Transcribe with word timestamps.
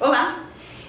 Olá, 0.00 0.44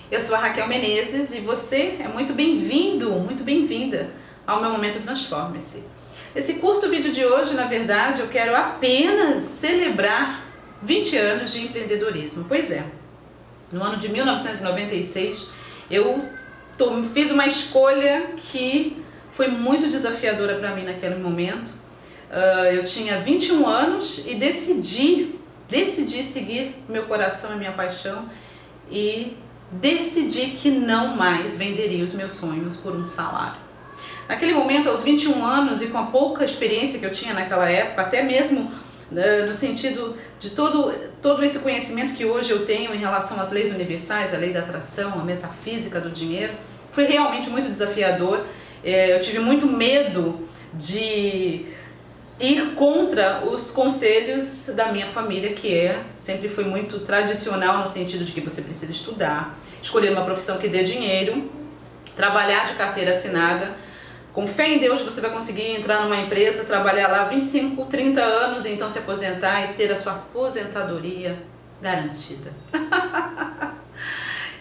eu 0.10 0.20
sou 0.20 0.36
a 0.36 0.40
Raquel 0.40 0.68
Menezes 0.68 1.32
e 1.32 1.40
você 1.40 1.98
é 2.00 2.08
muito 2.08 2.34
bem-vindo, 2.34 3.12
muito 3.12 3.44
bem-vinda 3.44 4.10
ao 4.48 4.60
meu 4.60 4.72
Momento 4.72 5.00
Transforme-se. 5.00 5.84
Esse 6.36 6.56
curto 6.56 6.90
vídeo 6.90 7.12
de 7.12 7.24
hoje, 7.24 7.54
na 7.54 7.66
verdade, 7.66 8.22
eu 8.22 8.28
quero 8.30 8.56
apenas 8.56 9.44
celebrar 9.44 10.44
20 10.82 11.18
anos 11.18 11.54
de 11.54 11.66
empreendedorismo. 11.66 12.46
Pois 12.48 12.72
é, 12.72 12.84
no 13.72 13.84
ano 13.84 13.98
de 13.98 14.10
1996 14.10 15.52
eu 15.92 16.28
fiz 17.14 17.30
uma 17.30 17.46
escolha 17.46 18.32
que 18.38 19.06
foi 19.34 19.50
muito 19.50 19.88
desafiadora 19.88 20.56
para 20.56 20.76
mim 20.76 20.84
naquele 20.84 21.18
momento. 21.18 21.68
Uh, 22.32 22.74
eu 22.74 22.84
tinha 22.84 23.20
21 23.20 23.68
anos 23.68 24.24
e 24.26 24.34
decidi, 24.34 25.36
decidi 25.70 26.24
seguir 26.24 26.84
meu 26.90 27.04
coração 27.04 27.54
e 27.54 27.60
minha 27.60 27.72
paixão 27.72 28.28
e 28.90 29.38
decidi 29.72 30.52
que 30.52 30.70
não 30.70 31.16
mais 31.16 31.58
venderia 31.58 32.04
os 32.04 32.14
meus 32.14 32.34
sonhos 32.34 32.78
por 32.78 32.96
um 32.96 33.06
salário. 33.06 33.60
Naquele 34.28 34.54
momento, 34.54 34.90
aos 34.90 35.04
21 35.04 35.46
anos 35.46 35.82
e 35.82 35.88
com 35.88 35.98
a 35.98 36.04
pouca 36.04 36.44
experiência 36.44 37.00
que 37.00 37.06
eu 37.06 37.12
tinha 37.12 37.34
naquela 37.34 37.70
época, 37.70 38.02
até 38.02 38.24
mesmo 38.24 38.72
né, 39.12 39.44
no 39.44 39.54
sentido 39.54 40.16
de 40.40 40.50
todo, 40.52 40.94
todo 41.22 41.44
esse 41.44 41.60
conhecimento 41.60 42.14
que 42.14 42.26
hoje 42.26 42.52
eu 42.52 42.66
tenho 42.66 42.94
em 42.94 42.98
relação 42.98 43.40
às 43.40 43.52
leis 43.52 43.72
universais, 43.72 44.34
a 44.34 44.38
lei 44.38 44.52
da 44.52 44.62
atração, 44.62 45.20
a 45.20 45.24
metafísica 45.24 46.00
do 46.00 46.10
dinheiro, 46.10 46.54
foi 46.92 47.06
realmente 47.06 47.50
muito 47.50 47.70
desafiador. 47.70 48.46
É, 48.84 49.16
eu 49.16 49.20
tive 49.20 49.40
muito 49.40 49.68
medo 49.68 50.48
de 50.74 51.66
ir 52.40 52.76
contra 52.76 53.44
os 53.46 53.72
conselhos 53.72 54.72
da 54.76 54.92
minha 54.92 55.08
família, 55.08 55.54
que 55.54 55.74
é 55.74 56.04
sempre 56.18 56.50
foi 56.50 56.66
muito 56.66 57.00
tradicional 57.00 57.80
no 57.80 57.88
sentido 57.88 58.26
de 58.26 58.32
que 58.32 58.42
você 58.42 58.62
precisa 58.62 58.92
estudar, 58.92 59.58
escolher 59.82 60.12
uma 60.12 60.26
profissão 60.26 60.58
que 60.58 60.68
dê 60.68 60.84
dinheiro, 60.84 61.50
trabalhar 62.16 62.66
de 62.66 62.74
carteira 62.74 63.12
assinada. 63.12 63.76
Com 64.34 64.46
fé 64.46 64.70
em 64.70 64.80
Deus 64.80 65.02
você 65.02 65.22
vai 65.22 65.30
conseguir 65.30 65.76
entrar 65.76 66.04
numa 66.04 66.18
empresa, 66.18 66.66
trabalhar 66.66 67.08
lá 67.08 67.24
25, 67.24 67.86
30 67.86 68.22
anos 68.22 68.66
e 68.66 68.72
então 68.72 68.90
se 68.90 69.00
aposentar 69.00 69.72
e 69.72 69.74
ter 69.74 69.90
a 69.92 69.96
sua 69.96 70.14
aposentadoria 70.14 71.38
garantida. 71.82 72.52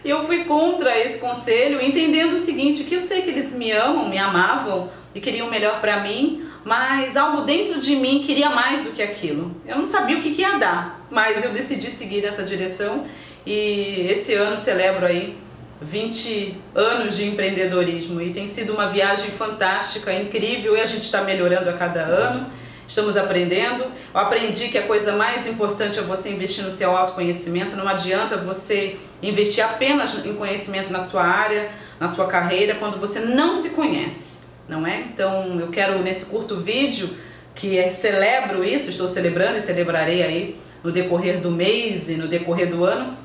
eu 0.04 0.24
fui 0.26 0.44
contra 0.44 0.96
esse 0.96 1.18
conselho, 1.18 1.80
entendendo 1.80 2.34
o 2.34 2.38
seguinte, 2.38 2.84
que 2.84 2.94
eu 2.94 3.00
sei 3.00 3.22
que 3.22 3.30
eles 3.30 3.52
me 3.52 3.72
amam, 3.72 4.08
me 4.08 4.18
amavam 4.18 4.90
e 5.12 5.20
queriam 5.20 5.48
o 5.48 5.50
melhor 5.50 5.80
para 5.80 6.00
mim, 6.00 6.48
mas 6.64 7.16
algo 7.16 7.42
dentro 7.42 7.78
de 7.78 7.94
mim 7.94 8.22
queria 8.24 8.48
mais 8.48 8.84
do 8.84 8.92
que 8.92 9.02
aquilo. 9.02 9.54
Eu 9.66 9.76
não 9.76 9.84
sabia 9.84 10.16
o 10.16 10.22
que, 10.22 10.34
que 10.34 10.40
ia 10.40 10.56
dar, 10.56 11.06
mas 11.10 11.44
eu 11.44 11.50
decidi 11.50 11.90
seguir 11.90 12.24
essa 12.24 12.42
direção 12.42 13.06
e 13.44 14.06
esse 14.10 14.32
ano 14.34 14.58
celebro 14.58 15.04
aí 15.04 15.36
20 15.82 16.56
anos 16.74 17.16
de 17.16 17.26
empreendedorismo 17.26 18.20
e 18.22 18.32
tem 18.32 18.48
sido 18.48 18.72
uma 18.72 18.88
viagem 18.88 19.30
fantástica, 19.30 20.12
incrível 20.14 20.74
e 20.76 20.80
a 20.80 20.86
gente 20.86 21.02
está 21.02 21.22
melhorando 21.22 21.68
a 21.68 21.74
cada 21.74 22.00
ano. 22.00 22.46
Estamos 22.88 23.16
aprendendo. 23.16 23.84
Eu 23.84 24.20
aprendi 24.20 24.68
que 24.68 24.78
a 24.78 24.86
coisa 24.86 25.14
mais 25.16 25.46
importante 25.46 25.98
é 25.98 26.02
você 26.02 26.30
investir 26.30 26.62
no 26.62 26.70
seu 26.70 26.94
autoconhecimento. 26.94 27.76
Não 27.76 27.88
adianta 27.88 28.36
você 28.36 28.96
investir 29.22 29.64
apenas 29.64 30.24
em 30.24 30.34
conhecimento 30.34 30.92
na 30.92 31.00
sua 31.00 31.24
área, 31.24 31.70
na 31.98 32.08
sua 32.08 32.26
carreira, 32.26 32.74
quando 32.74 32.98
você 32.98 33.20
não 33.20 33.54
se 33.54 33.70
conhece 33.70 34.43
não 34.68 34.86
é? 34.86 35.00
Então 35.00 35.58
eu 35.60 35.68
quero 35.68 36.02
nesse 36.02 36.26
curto 36.26 36.56
vídeo 36.60 37.10
que 37.54 37.78
é, 37.78 37.90
celebro 37.90 38.64
isso, 38.64 38.90
estou 38.90 39.06
celebrando 39.06 39.58
e 39.58 39.60
celebrarei 39.60 40.22
aí 40.22 40.56
no 40.82 40.90
decorrer 40.90 41.40
do 41.40 41.50
mês 41.50 42.08
e 42.08 42.16
no 42.16 42.28
decorrer 42.28 42.68
do 42.68 42.84
ano, 42.84 43.16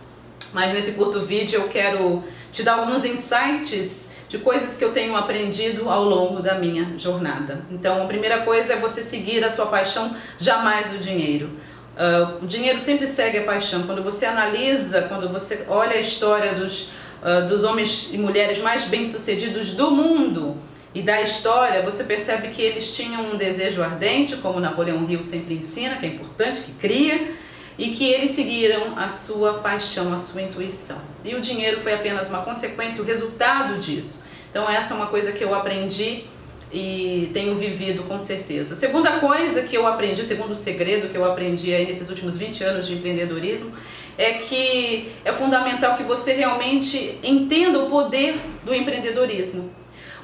mas 0.54 0.74
nesse 0.74 0.94
curto 0.94 1.22
vídeo 1.22 1.62
eu 1.62 1.68
quero 1.68 2.24
te 2.52 2.64
dar 2.64 2.80
alguns 2.80 3.06
insights 3.06 4.16
de 4.30 4.38
coisas 4.38 4.78
que 4.78 4.86
eu 4.86 4.92
tenho 4.92 5.16
aprendido 5.16 5.90
ao 5.90 6.04
longo 6.04 6.42
da 6.42 6.56
minha 6.56 6.94
jornada. 6.98 7.66
Então, 7.72 8.04
a 8.04 8.06
primeira 8.06 8.42
coisa 8.42 8.74
é 8.74 8.76
você 8.78 9.02
seguir 9.02 9.44
a 9.44 9.50
sua 9.50 9.66
paixão, 9.66 10.16
jamais 10.38 10.94
o 10.94 11.00
dinheiro. 11.00 11.50
Uh, 11.98 12.44
o 12.44 12.48
dinheiro 12.48 12.80
sempre 12.80 13.08
segue 13.08 13.40
a 13.40 13.44
paixão. 13.44 13.84
Quando 13.84 14.04
você 14.04 14.26
analisa, 14.26 15.02
quando 15.04 15.28
você 15.30 15.66
olha 15.68 15.94
a 15.94 16.00
história 16.00 16.54
dos, 16.54 16.92
uh, 17.24 17.48
dos 17.48 17.64
homens 17.64 18.12
e 18.14 18.18
mulheres 18.18 18.60
mais 18.60 18.86
bem-sucedidos 18.86 19.72
do 19.72 19.90
mundo, 19.92 20.56
e 20.94 21.02
da 21.02 21.22
história, 21.22 21.84
você 21.84 22.04
percebe 22.04 22.48
que 22.50 22.62
eles 22.62 22.92
tinham 22.92 23.32
um 23.32 23.38
desejo 23.38 23.84
ardente, 23.84 24.38
como 24.38 24.60
Napoleão 24.60 25.08
Hill 25.08 25.22
sempre 25.22 25.54
ensina, 25.54 25.98
que 25.98 26.06
é 26.06 26.10
importante, 26.10 26.62
que 26.62 26.72
cria, 26.74 27.32
e 27.78 27.92
que 27.92 28.12
eles 28.12 28.32
seguiram 28.32 28.98
a 28.98 29.08
sua 29.10 29.60
paixão, 29.60 30.14
a 30.14 30.18
sua 30.18 30.42
intuição. 30.42 31.02
E 31.24 31.36
o 31.36 31.40
dinheiro 31.40 31.80
foi 31.80 31.94
apenas 31.94 32.28
uma 32.28 32.42
consequência, 32.42 33.02
o 33.02 33.06
resultado 33.06 33.78
disso. 33.78 34.30
Então 34.50 34.70
essa 34.70 34.94
é 34.94 34.98
uma 34.98 35.08
coisa 35.08 35.32
que 35.32 35.44
eu 35.44 35.54
aprendi 35.54 36.26
e 36.74 37.30
tenho 37.34 37.56
vivido 37.56 38.04
com 38.04 38.20
certeza. 38.20 38.76
Segunda 38.76 39.20
coisa 39.20 39.62
que 39.62 39.76
eu 39.76 39.88
aprendi, 39.88 40.24
segundo 40.26 40.56
segredo 40.56 41.10
que 41.10 41.18
eu 41.18 41.24
aprendi 41.24 41.74
aí 41.74 41.86
nesses 41.86 42.10
últimos 42.10 42.36
20 42.36 42.64
anos 42.64 42.88
de 42.88 42.96
empreendedorismo, 42.96 43.78
é 44.18 44.34
que 44.34 45.12
é 45.24 45.32
fundamental 45.32 45.96
que 45.96 46.04
você 46.04 46.34
realmente 46.34 47.18
entenda 47.24 47.80
o 47.80 47.90
poder 47.90 48.36
do 48.66 48.74
empreendedorismo. 48.74 49.72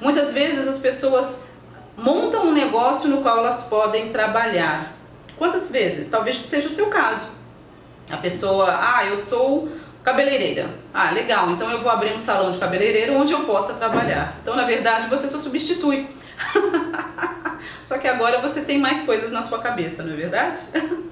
Muitas 0.01 0.33
vezes 0.33 0.67
as 0.67 0.77
pessoas 0.77 1.45
montam 1.97 2.47
um 2.47 2.53
negócio 2.53 3.09
no 3.09 3.21
qual 3.21 3.39
elas 3.39 3.63
podem 3.63 4.09
trabalhar. 4.09 4.93
Quantas 5.37 5.71
vezes? 5.71 6.09
Talvez 6.09 6.37
seja 6.37 6.67
o 6.67 6.71
seu 6.71 6.87
caso. 6.87 7.33
A 8.11 8.17
pessoa, 8.17 8.77
ah, 8.81 9.05
eu 9.05 9.15
sou 9.15 9.69
cabeleireira. 10.03 10.69
Ah, 10.93 11.11
legal, 11.11 11.49
então 11.49 11.71
eu 11.71 11.79
vou 11.79 11.91
abrir 11.91 12.13
um 12.13 12.19
salão 12.19 12.51
de 12.51 12.59
cabeleireiro 12.59 13.15
onde 13.15 13.33
eu 13.33 13.41
possa 13.45 13.73
trabalhar. 13.73 14.37
Então, 14.41 14.55
na 14.55 14.63
verdade, 14.63 15.07
você 15.07 15.27
só 15.27 15.37
substitui. 15.37 16.07
só 17.83 17.97
que 17.97 18.07
agora 18.07 18.39
você 18.41 18.61
tem 18.61 18.77
mais 18.77 19.03
coisas 19.03 19.31
na 19.31 19.41
sua 19.41 19.59
cabeça, 19.59 20.03
não 20.03 20.13
é 20.13 20.15
verdade? 20.15 20.61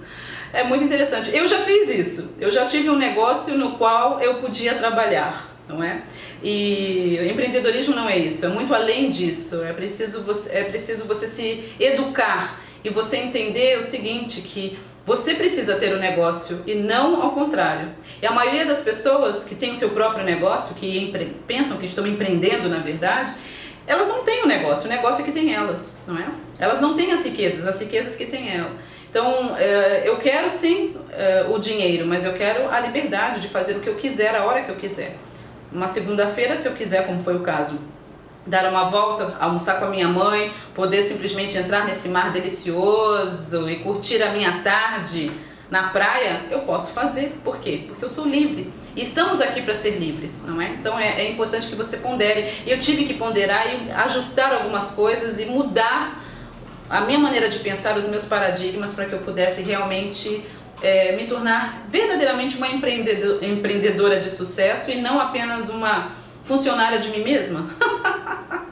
é 0.54 0.64
muito 0.64 0.84
interessante. 0.84 1.36
Eu 1.36 1.48
já 1.48 1.62
fiz 1.62 1.90
isso. 1.90 2.36
Eu 2.40 2.52
já 2.52 2.66
tive 2.66 2.90
um 2.90 2.96
negócio 2.96 3.58
no 3.58 3.78
qual 3.78 4.20
eu 4.20 4.36
podia 4.36 4.76
trabalhar 4.76 5.53
não 5.68 5.84
é? 5.84 6.02
E 6.42 7.20
empreendedorismo 7.30 7.96
não 7.96 8.10
é 8.10 8.18
isso, 8.18 8.46
é 8.46 8.50
muito 8.50 8.74
além 8.74 9.10
disso. 9.10 9.64
É 9.64 9.74
preciso 9.74 10.24
você, 10.24 10.58
é 10.58 10.64
preciso 10.64 11.08
você 11.08 11.28
se 11.28 11.74
educar 11.80 12.62
e 12.84 12.90
você 12.90 13.18
entender 13.18 13.78
o 13.78 13.84
seguinte 13.84 14.42
que 14.42 14.78
você 15.06 15.36
precisa 15.36 15.76
ter 15.76 15.94
o 15.94 15.98
um 15.98 16.00
negócio 16.00 16.62
e 16.66 16.76
não 16.76 17.22
ao 17.22 17.32
contrário. 17.32 17.90
E 18.22 18.26
a 18.26 18.32
maioria 18.32 18.66
das 18.66 18.82
pessoas 18.82 19.44
que 19.44 19.56
tem 19.56 19.72
o 19.72 19.76
seu 19.76 19.90
próprio 19.90 20.24
negócio, 20.24 20.76
que 20.76 21.14
pensam 21.46 21.78
que 21.78 21.86
estão 21.86 22.06
empreendendo 22.08 22.70
na 22.70 22.80
verdade, 22.80 23.34
elas 23.86 24.08
não 24.08 24.24
têm 24.24 24.42
o 24.42 24.46
um 24.46 24.48
negócio, 24.48 24.86
o 24.86 24.90
negócio 24.90 25.22
é 25.22 25.26
que 25.26 25.32
tem 25.34 25.54
elas, 25.54 25.98
não 26.08 26.18
é? 26.18 26.26
Elas 26.58 26.80
não 26.80 26.96
têm 26.96 27.12
as 27.12 27.24
riquezas, 27.26 27.68
as 27.68 27.80
riquezas 27.82 28.16
que 28.16 28.26
tem 28.26 28.56
ela. 28.56 28.72
Então, 29.10 29.58
é, 29.58 30.04
eu 30.06 30.18
quero 30.18 30.50
sim 30.50 30.96
é, 31.12 31.46
o 31.50 31.60
dinheiro, 31.60 32.08
mas 32.08 32.24
eu 32.24 32.34
quero 32.34 32.70
a 32.70 32.80
liberdade 32.80 33.42
de 33.42 33.50
fazer 33.50 33.76
o 33.76 33.82
que 33.82 33.90
eu 33.90 33.96
quiser, 33.96 34.34
a 34.36 34.46
hora 34.46 34.64
que 34.64 34.72
eu 34.72 34.76
quiser 34.76 35.18
uma 35.74 35.88
segunda-feira, 35.88 36.56
se 36.56 36.68
eu 36.68 36.74
quiser, 36.74 37.06
como 37.08 37.20
foi 37.20 37.36
o 37.36 37.42
caso, 37.42 37.82
dar 38.46 38.70
uma 38.70 38.86
volta, 38.86 39.36
almoçar 39.40 39.80
com 39.80 39.86
a 39.86 39.90
minha 39.90 40.08
mãe, 40.08 40.54
poder 40.76 41.04
simplesmente 41.04 41.58
entrar 41.58 41.86
nesse 41.86 42.10
mar 42.10 42.32
delicioso 42.32 43.70
e 43.70 43.78
curtir 43.78 44.22
a 44.22 44.32
minha 44.32 44.62
tarde 44.62 45.32
na 45.72 45.90
praia, 45.90 46.42
eu 46.52 46.60
posso 46.60 46.94
fazer. 46.94 47.40
Por 47.44 47.58
quê? 47.58 47.86
Porque 47.88 48.06
eu 48.06 48.10
sou 48.10 48.28
livre. 48.28 48.72
Estamos 48.96 49.42
aqui 49.42 49.62
para 49.62 49.74
ser 49.74 49.98
livres, 49.98 50.44
não 50.46 50.62
é? 50.62 50.70
Então 50.70 51.00
é, 51.00 51.22
é 51.22 51.32
importante 51.32 51.68
que 51.68 51.76
você 51.76 51.98
pondere. 51.98 52.62
Eu 52.68 52.78
tive 52.78 53.06
que 53.06 53.14
ponderar 53.16 53.66
e 53.74 53.92
ajustar 53.92 54.54
algumas 54.54 54.92
coisas 54.92 55.40
e 55.40 55.46
mudar 55.46 56.22
a 56.90 57.02
minha 57.02 57.18
maneira 57.18 57.50
de 57.50 57.58
pensar, 57.60 57.98
os 57.98 58.08
meus 58.08 58.26
paradigmas, 58.26 58.94
para 58.94 59.06
que 59.06 59.14
eu 59.14 59.20
pudesse 59.20 59.64
realmente 59.64 60.46
é, 60.82 61.16
me 61.16 61.28
tornar 61.28 61.86
verdadeiramente 61.90 62.58
uma 62.58 62.68
empreendedora 62.68 64.20
de 64.20 64.30
sucesso 64.30 64.92
e 64.92 64.96
não 64.96 65.20
apenas 65.20 65.70
uma 65.70 66.12
funcionária 66.44 67.00
de 67.00 67.10
mim 67.10 67.24
mesma. 67.24 67.70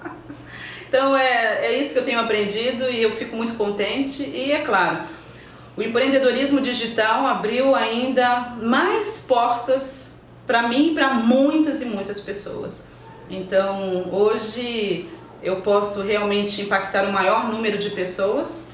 então 0.88 1.16
é, 1.16 1.68
é 1.68 1.80
isso 1.80 1.94
que 1.94 2.00
eu 2.00 2.06
tenho 2.06 2.20
aprendido 2.20 2.90
e 2.90 3.02
eu 3.02 3.12
fico 3.12 3.36
muito 3.36 3.54
contente. 3.56 4.24
E 4.24 4.52
é 4.52 4.60
claro, 4.60 5.04
o 5.75 5.81
empreendedorismo 5.81 6.60
digital 6.60 7.25
abriu 7.25 7.74
ainda 7.74 8.56
mais 8.62 9.25
portas 9.28 10.24
para 10.46 10.64
mim 10.64 10.92
e 10.92 10.94
para 10.94 11.14
muitas 11.14 11.81
e 11.81 11.86
muitas 11.86 12.20
pessoas. 12.20 12.86
Então 13.30 14.10
hoje 14.12 15.08
eu 15.42 15.62
posso 15.62 16.04
realmente 16.04 16.62
impactar 16.62 17.06
o 17.06 17.14
maior 17.14 17.48
número 17.48 17.78
de 17.78 17.90
pessoas 17.92 18.70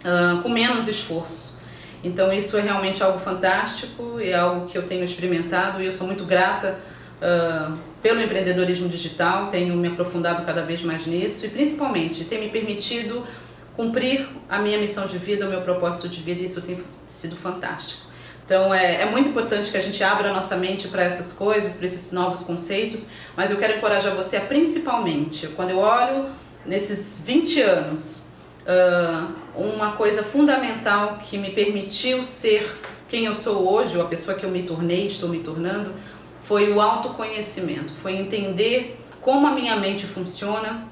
uh, 0.00 0.42
com 0.42 0.48
menos 0.48 0.88
esforço. 0.88 1.53
Então 2.04 2.30
isso 2.30 2.56
é 2.58 2.60
realmente 2.60 3.02
algo 3.02 3.18
fantástico 3.18 4.20
e 4.20 4.28
é 4.28 4.34
algo 4.34 4.66
que 4.66 4.76
eu 4.76 4.82
tenho 4.82 5.02
experimentado 5.02 5.82
e 5.82 5.86
eu 5.86 5.92
sou 5.92 6.06
muito 6.06 6.26
grata 6.26 6.78
uh, 7.18 7.76
pelo 8.02 8.20
empreendedorismo 8.20 8.90
digital, 8.90 9.48
tenho 9.48 9.74
me 9.74 9.88
aprofundado 9.88 10.44
cada 10.44 10.62
vez 10.62 10.82
mais 10.82 11.06
nisso 11.06 11.46
e 11.46 11.48
principalmente 11.48 12.24
tem 12.24 12.38
me 12.38 12.50
permitido 12.50 13.24
cumprir 13.74 14.28
a 14.48 14.58
minha 14.58 14.78
missão 14.78 15.06
de 15.06 15.16
vida, 15.16 15.46
o 15.46 15.48
meu 15.48 15.62
propósito 15.62 16.06
de 16.06 16.20
vida 16.20 16.42
e 16.42 16.44
isso 16.44 16.60
tem 16.60 16.78
sido 16.92 17.34
fantástico. 17.36 18.02
Então 18.44 18.74
é, 18.74 19.00
é 19.00 19.06
muito 19.06 19.30
importante 19.30 19.70
que 19.70 19.76
a 19.78 19.80
gente 19.80 20.04
abra 20.04 20.28
a 20.28 20.32
nossa 20.32 20.58
mente 20.58 20.88
para 20.88 21.02
essas 21.02 21.32
coisas, 21.32 21.76
para 21.76 21.86
esses 21.86 22.12
novos 22.12 22.42
conceitos, 22.42 23.08
mas 23.34 23.50
eu 23.50 23.56
quero 23.56 23.78
encorajar 23.78 24.14
você 24.14 24.36
a 24.36 24.42
principalmente, 24.42 25.46
quando 25.56 25.70
eu 25.70 25.78
olho 25.78 26.26
nesses 26.66 27.24
20 27.24 27.62
anos, 27.62 28.28
uh, 28.66 29.43
uma 29.56 29.92
coisa 29.92 30.22
fundamental 30.22 31.18
que 31.22 31.38
me 31.38 31.50
permitiu 31.50 32.24
ser 32.24 32.76
quem 33.08 33.26
eu 33.26 33.34
sou 33.34 33.70
hoje, 33.72 33.96
ou 33.96 34.02
a 34.02 34.08
pessoa 34.08 34.36
que 34.36 34.44
eu 34.44 34.50
me 34.50 34.62
tornei, 34.62 35.06
estou 35.06 35.28
me 35.28 35.38
tornando, 35.38 35.92
foi 36.42 36.72
o 36.72 36.80
autoconhecimento, 36.80 37.92
foi 38.02 38.16
entender 38.16 38.98
como 39.20 39.46
a 39.46 39.52
minha 39.52 39.76
mente 39.76 40.06
funciona, 40.06 40.86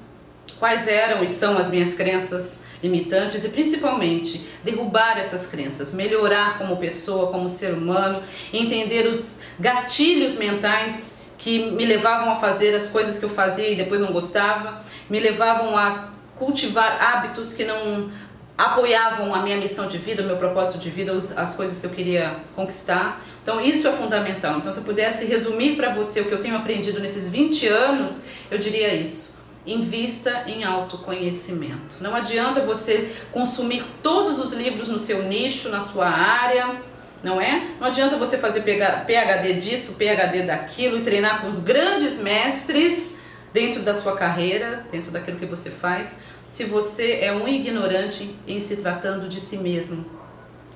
quais 0.59 0.87
eram 0.87 1.23
e 1.23 1.27
são 1.27 1.57
as 1.57 1.69
minhas 1.69 1.93
crenças 1.93 2.67
limitantes 2.81 3.43
e 3.43 3.49
principalmente 3.49 4.47
derrubar 4.63 5.17
essas 5.17 5.47
crenças, 5.47 5.93
melhorar 5.93 6.57
como 6.57 6.77
pessoa, 6.77 7.31
como 7.31 7.49
ser 7.49 7.73
humano, 7.73 8.23
entender 8.51 9.05
os 9.05 9.41
gatilhos 9.59 10.37
mentais 10.37 11.23
que 11.37 11.71
me 11.71 11.85
levavam 11.85 12.31
a 12.31 12.35
fazer 12.37 12.73
as 12.75 12.87
coisas 12.87 13.19
que 13.19 13.25
eu 13.25 13.29
fazia 13.29 13.67
e 13.67 13.75
depois 13.75 13.99
não 13.99 14.13
gostava, 14.13 14.81
me 15.09 15.19
levavam 15.19 15.77
a 15.77 16.13
cultivar 16.37 17.01
hábitos 17.01 17.53
que 17.53 17.65
não 17.65 18.09
apoiavam 18.57 19.33
a 19.33 19.39
minha 19.41 19.57
missão 19.57 19.87
de 19.87 19.97
vida, 19.97 20.21
o 20.21 20.25
meu 20.25 20.37
propósito 20.37 20.79
de 20.79 20.89
vida, 20.89 21.11
as 21.35 21.55
coisas 21.55 21.79
que 21.79 21.87
eu 21.87 21.91
queria 21.91 22.37
conquistar. 22.55 23.23
Então 23.41 23.59
isso 23.59 23.87
é 23.87 23.91
fundamental. 23.91 24.57
Então 24.57 24.71
se 24.71 24.79
eu 24.79 24.83
pudesse 24.83 25.25
resumir 25.25 25.75
para 25.75 25.93
você 25.93 26.21
o 26.21 26.25
que 26.25 26.31
eu 26.31 26.41
tenho 26.41 26.55
aprendido 26.55 26.99
nesses 26.99 27.27
20 27.27 27.67
anos, 27.67 28.27
eu 28.51 28.57
diria 28.57 28.93
isso. 28.93 29.41
Invista 29.65 30.43
em 30.45 30.63
autoconhecimento. 30.63 31.97
Não 32.01 32.13
adianta 32.13 32.61
você 32.61 33.15
consumir 33.31 33.83
todos 34.03 34.37
os 34.37 34.53
livros 34.53 34.87
no 34.87 34.99
seu 34.99 35.23
nicho, 35.23 35.69
na 35.69 35.81
sua 35.81 36.07
área, 36.07 36.75
não 37.23 37.39
é? 37.39 37.69
Não 37.79 37.87
adianta 37.87 38.17
você 38.17 38.37
fazer 38.37 38.61
PhD 38.61 39.53
disso, 39.53 39.95
PhD 39.95 40.43
daquilo 40.43 40.97
e 40.97 41.01
treinar 41.01 41.41
com 41.41 41.47
os 41.47 41.59
grandes 41.63 42.19
mestres 42.19 43.22
dentro 43.53 43.83
da 43.83 43.93
sua 43.93 44.17
carreira, 44.17 44.85
dentro 44.91 45.11
daquilo 45.11 45.37
que 45.37 45.45
você 45.45 45.69
faz, 45.69 46.19
se 46.47 46.65
você 46.65 47.19
é 47.21 47.31
um 47.31 47.47
ignorante 47.47 48.35
em 48.47 48.59
se 48.59 48.77
tratando 48.77 49.29
de 49.29 49.39
si 49.39 49.57
mesmo. 49.57 50.05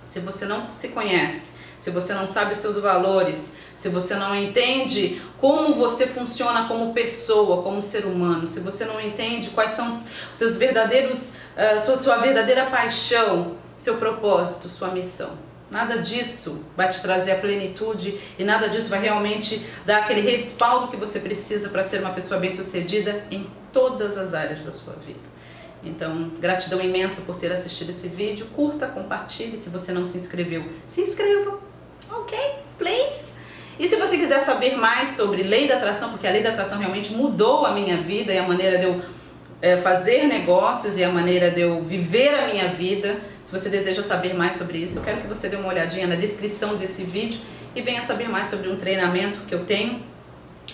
Se 0.08 0.20
você 0.20 0.46
não 0.46 0.72
se 0.72 0.90
conhece, 0.90 1.60
se 1.78 1.92
você 1.92 2.14
não 2.14 2.28
sabe 2.28 2.54
os 2.54 2.60
seus 2.60 2.78
valores, 2.78 3.58
se 3.76 3.90
você 3.90 4.16
não 4.16 4.36
entende 4.36 5.22
como 5.38 5.74
você 5.74 6.08
funciona 6.08 6.68
como 6.68 6.94
pessoa, 6.94 7.62
como 7.62 7.84
ser 7.84 8.06
humano, 8.06 8.48
se 8.48 8.62
você 8.62 8.86
não 8.86 9.02
entende 9.02 9.50
quais 9.50 9.74
são 9.74 9.90
os 9.90 10.12
seus 10.32 10.56
verdadeiros, 10.56 11.40
uh, 11.56 11.80
sua, 11.80 11.98
sua 11.98 12.18
verdadeira 12.18 12.68
paixão, 12.68 13.56
seu 13.78 13.98
propósito, 13.98 14.70
sua 14.70 14.90
missão. 14.90 15.47
Nada 15.70 15.98
disso 15.98 16.66
vai 16.78 16.88
te 16.88 17.02
trazer 17.02 17.34
a 17.34 17.36
plenitude 17.36 18.20
e 18.40 18.44
nada 18.44 18.70
disso 18.70 18.90
vai 18.90 19.02
realmente 19.02 19.66
dar 19.86 20.04
aquele 20.04 20.22
respaldo 20.22 20.88
que 20.88 20.96
você 20.96 21.20
precisa 21.20 21.70
para 21.70 21.84
ser 21.84 22.00
uma 22.00 22.12
pessoa 22.12 22.40
bem-sucedida 22.40 23.26
em 23.30 23.50
todas 23.74 24.18
as 24.18 24.34
áreas 24.34 24.62
da 24.62 24.72
sua 24.72 24.94
vida. 24.94 25.38
Então, 25.84 26.32
gratidão 26.40 26.82
imensa 26.82 27.22
por 27.22 27.38
ter 27.38 27.52
assistido 27.52 27.90
esse 27.90 28.08
vídeo. 28.08 28.48
Curta, 28.56 28.88
compartilhe. 28.88 29.58
Se 29.58 29.70
você 29.70 29.92
não 29.92 30.06
se 30.06 30.18
inscreveu, 30.18 30.66
se 30.88 31.02
inscreva. 31.02 31.60
Ok? 32.10 32.38
Please? 32.78 33.36
E 33.80 33.88
se 33.88 33.96
você 33.96 34.18
quiser 34.18 34.42
saber 34.42 34.76
mais 34.76 35.10
sobre 35.10 35.44
lei 35.44 35.68
da 35.68 35.76
atração, 35.76 36.10
porque 36.10 36.26
a 36.26 36.32
lei 36.32 36.42
da 36.42 36.50
atração 36.50 36.80
realmente 36.80 37.14
mudou 37.14 37.66
a 37.66 37.74
minha 37.74 37.98
vida 37.98 38.34
e 38.34 38.38
a 38.38 38.48
maneira 38.48 38.78
de 38.80 38.86
eu 38.86 39.02
é, 39.62 39.78
fazer 39.78 40.26
negócios 40.26 40.98
e 40.98 41.04
a 41.04 41.10
maneira 41.10 41.50
de 41.50 41.62
eu 41.62 41.84
viver 41.84 42.34
a 42.36 42.48
minha 42.48 42.68
vida, 42.70 43.18
se 43.44 43.52
você 43.52 43.70
deseja 43.70 44.04
saber 44.04 44.34
mais 44.34 44.56
sobre 44.56 44.78
isso, 44.78 45.00
eu 45.00 45.04
quero 45.04 45.22
que 45.22 45.28
você 45.28 45.50
dê 45.50 45.56
uma 45.56 45.70
olhadinha 45.70 46.06
na 46.06 46.16
descrição 46.16 46.76
desse 46.76 47.04
vídeo 47.04 47.40
e 47.76 47.82
venha 47.82 48.04
saber 48.04 48.30
mais 48.30 48.48
sobre 48.48 48.70
um 48.70 48.76
treinamento 48.76 49.42
que 49.42 49.56
eu 49.56 49.66
tenho. 49.66 50.04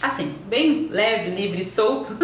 Assim, 0.02 0.36
bem 0.48 0.90
leve, 0.92 1.30
livre 1.30 1.62
e 1.62 1.66
solto, 1.66 2.18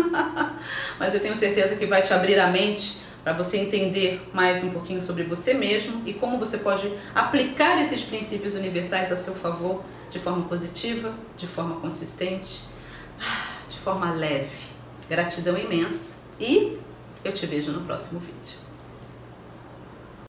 mas 1.00 1.14
eu 1.14 1.20
tenho 1.20 1.36
certeza 1.36 1.76
que 1.76 1.86
vai 1.86 2.02
te 2.02 2.14
abrir 2.14 2.40
a 2.40 2.48
mente 2.48 2.98
para 3.24 3.32
você 3.34 3.58
entender 3.58 4.28
mais 4.34 4.64
um 4.64 4.72
pouquinho 4.72 5.02
sobre 5.02 5.24
você 5.24 5.54
mesmo 5.54 6.02
e 6.06 6.14
como 6.14 6.38
você 6.38 6.58
pode 6.58 6.92
aplicar 7.14 7.80
esses 7.80 8.02
princípios 8.02 8.56
universais 8.56 9.12
a 9.12 9.18
seu 9.18 9.36
favor 9.36 9.84
de 10.10 10.20
forma 10.20 10.46
positiva, 10.46 11.14
de 11.38 11.48
forma 11.48 11.80
consistente, 11.80 12.64
de 13.70 13.78
forma 13.78 14.12
leve. 14.12 14.70
Gratidão 15.08 15.58
imensa 15.58 16.19
e 16.40 16.80
eu 17.24 17.34
te 17.34 17.46
vejo 17.46 17.72
no 17.72 17.82
próximo 17.82 18.20
vídeo. 18.20 18.69